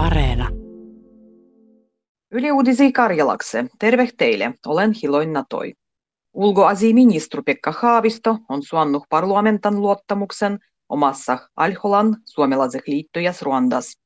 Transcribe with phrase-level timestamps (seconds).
[0.00, 0.48] Areena.
[2.30, 3.64] Yle Uudisi Karjalakse.
[3.78, 4.54] Terve teille.
[4.66, 5.72] Olen Hiloin Natoi.
[6.34, 10.58] Ulkoasiaministeri Pekka Haavisto on suannut parlamentan luottamuksen
[10.88, 13.98] omassa Alholan suomalaiset liittojas Ruandas.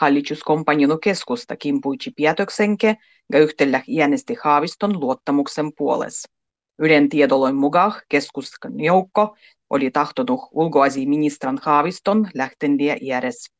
[0.00, 2.96] Hallituskompanjonu keskusta kimpuitsi päätöksenke
[3.32, 6.28] ja yhtellä äänesti Haaviston luottamuksen puolessa.
[6.78, 9.36] Ylen tiedoloin mukaan keskustan joukko
[9.70, 13.57] oli tahtonut ulkoasiaministran Haaviston lähtendiä järjessä.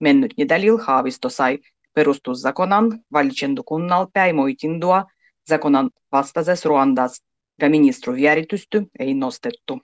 [0.00, 1.58] Mennyt nedälillä Haavisto sai
[1.94, 5.04] perustuszakonan valitsentukunnal päimoitindua
[5.48, 7.24] zakonan vastaisessa Ruandas
[7.62, 9.80] ja ministerivieritystä ei nostettu.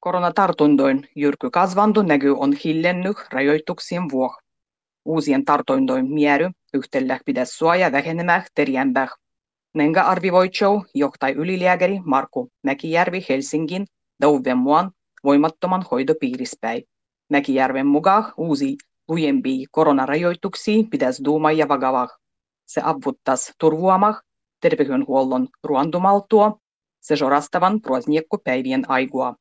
[0.00, 4.46] Koronatartuntojen jyrky kasvanto näkyy on hillennyt rajoituksien vuoksi.
[5.04, 9.08] Uusien tartuntojen määrä yhtellä pitäisi suoja vähenemään terjempää.
[9.74, 13.86] Nenga arvivoitsou johtai ylilääkäri Marku Mäkijärvi Helsingin
[14.22, 14.90] Dauvenmuan
[15.24, 16.89] voimattoman hoitopiirispäin.
[17.30, 18.76] Mäkijärven mukaan uusi
[19.08, 22.08] lujempi koronarajoituksia pitäisi duuma ja vakavaa.
[22.66, 24.22] Se avuttaisi turvuamah
[24.60, 26.58] terveydenhuollon ruantumaltua
[27.00, 27.80] se sorastavan
[28.44, 29.34] päivien aigua.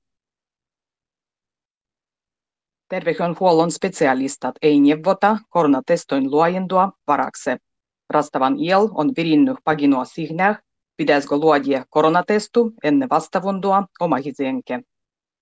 [2.89, 7.57] Terveydenhuollon specialistat ei neuvota koronatestoin luojentua varakse.
[8.09, 10.61] Rastavan iel on virinnyt paginua signää,
[10.97, 14.79] pitäisikö luodia koronatestu ennen vastavundua omahisenke.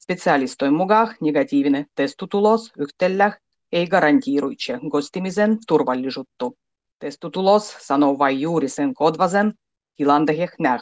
[0.08, 3.40] Specialistoin mukaan negatiivinen testutulos yhtellä
[3.72, 6.52] ei garantiiruitse gostimisen turvallisuutta.
[7.00, 9.54] Testutulos sanoo vain juuri sen kodvasen
[9.96, 10.82] tilanteet näh,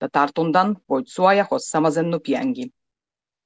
[0.00, 2.70] ja tartuntan voit suoja hossamasen nupiengi.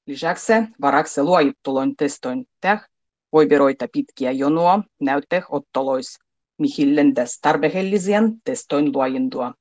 [0.07, 2.89] Lisäksi varakse luojittulon testoin täh
[3.33, 6.19] voi beroita pitkiä jonoa näytte ottolois,
[6.59, 9.55] mihillen des tarpeellisen testoin luojintua.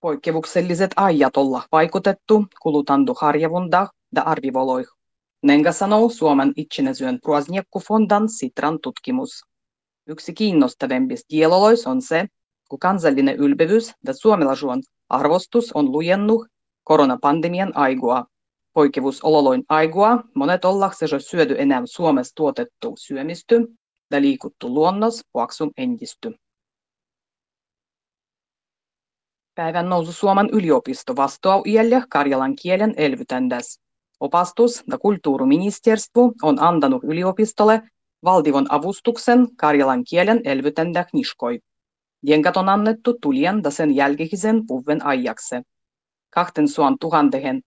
[0.00, 4.86] Poikkeukselliset ajat olla vaikutettu kulutandu harjavunda ja arvivoloih.
[5.42, 9.44] Nenga sanoo Suomen itsenäisyyden Proasniekku-fondan Sitran tutkimus.
[10.06, 12.26] Yksi kiinnostavimmista dielolois on se,
[12.68, 16.46] kun kansallinen ylpevyys ja suomalaisuuden arvostus on lujennut
[16.84, 18.24] koronapandemian aigua.
[18.72, 23.66] Poikkevuusololoin aigua monet ollakseen syödy enää Suomessa tuotettu syömisty
[24.10, 26.34] ja liikuttu luonnos vuoksum entisty.
[29.56, 33.80] Päivän nousu Suomen yliopisto vastuau iälle karjalan kielen elvytändäs.
[34.20, 35.96] Opastus- ja kulttuuriministeriö
[36.42, 37.82] on antanut yliopistolle
[38.24, 41.60] valtion avustuksen karjalan kielen elvytändä kniskoi.
[42.22, 45.56] Jengat on annettu tulien ja sen jälkeisen vuoden ajaksi.
[46.30, 47.60] 200 000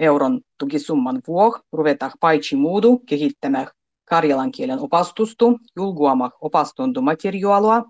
[0.00, 3.66] euron tukisumman vuoksi ruvetaan paitsi muudu kehittämään
[4.04, 7.84] karjalan kielen opastustu, julguama opastuntumateriaalua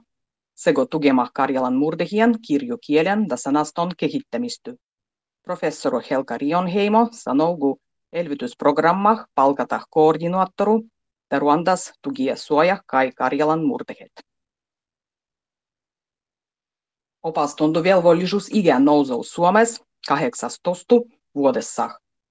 [0.61, 4.75] sekä tukema karjalan murdehien kirjokielen ja sanaston kehittämistä.
[5.43, 7.77] Professori Helka Rionheimo sanoo,
[8.13, 10.83] elvytysprogramma palkata koordinaattoru
[11.31, 14.13] ja Ruandas tukia suoja kai Karjalan murtehet.
[17.23, 20.95] Opastuntovelvollisuus ikään nousuu Suomessa 18
[21.35, 21.91] vuodessa.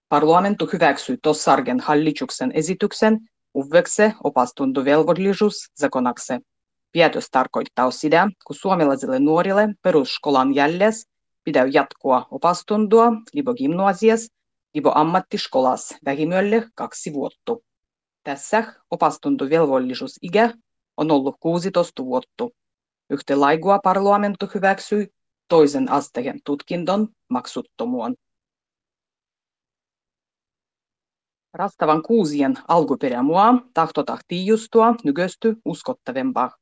[0.09, 3.19] Parlamentu hyväksyi Tossargen hallituksen esityksen
[3.56, 6.34] uveksi opastuntovelvollisuus zakonaksi.
[6.98, 11.08] Päätös tarkoittaa sitä, kun suomalaisille nuorille peruskolan jälles
[11.44, 14.28] pitää jatkua opastuntoa libo gymnasias,
[14.74, 17.56] libo ammattiskolas vähimmälle kaksi vuotta.
[18.24, 20.54] Tässä opastuntovelvollisuusikä
[20.98, 22.48] on ollut 16 vuotta.
[23.10, 25.08] Yhtä laigua parlamentu hyväksyi
[25.48, 28.16] toisen asteen tutkinton maksuttomuun.
[31.54, 36.59] Rastavan kuusien alkuperämua tahtotaan tiijustua nykyisty uskottavempaa.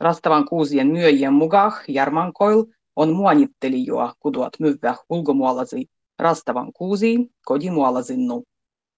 [0.00, 2.64] Rastavan kuusien myöjien mukaan Jarmankoil
[2.96, 8.44] on muonittelijoa kuduat myyvä ulkomuolaisi rastavan kuusi kodimuolaisinnu.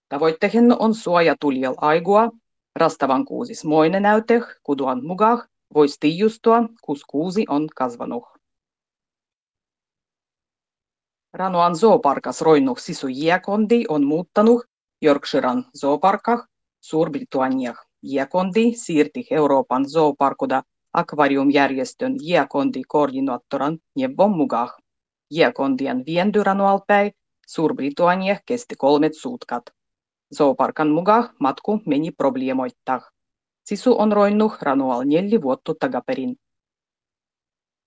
[0.09, 2.31] Tavoitteena on suoja tulijal aigua
[2.77, 5.43] rastavan kuusis moinen näyte kuduan mukaan
[5.75, 8.25] voisi tiijustua, kus kuusi on kasvanut.
[11.33, 14.65] Ranoan zooparkas roinnut sisu jääkondi on muuttanut
[15.05, 16.49] Yorkshirean zooparkah
[16.81, 17.87] Suur-Britanniah.
[18.03, 20.63] Jääkondi siirti Euroopan zooparkuda
[20.93, 24.69] akvariumjärjestön jääkondi-koordinaattoran neuvon mukaan.
[25.31, 27.13] Jääkondien vienty Ranoalpäin
[27.47, 29.63] Suur-Britannia kesti kolmet suutkat.
[30.37, 33.01] Zooparkan mukaan matku meni probleemoittaa.
[33.65, 36.37] Sisu on roinnut Ranoal neljä vuotta takaperin.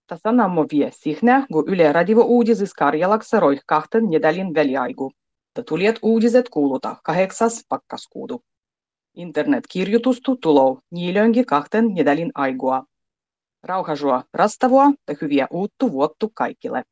[0.08, 5.12] Tässä nammo vie sihnä, kun Yle Radio Uudisis Karjalaksa roi kahten nedälin väliaiku.
[5.54, 8.42] Ta tulijat uudiset kuuluta kahdeksas pakkaskuudu.
[9.16, 12.84] Internet-kirjoitustu tulou niilönkin kahten nedälin aigua.
[13.64, 16.84] Rauhasua rastavua ja hyviä uuttu vuottu kaikille.